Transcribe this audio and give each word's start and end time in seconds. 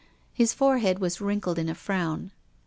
His 0.33 0.51
forehead 0.51 0.97
was 0.97 1.21
wrinkled 1.21 1.59
in 1.59 1.69
a 1.69 1.75
frown. 1.75 2.31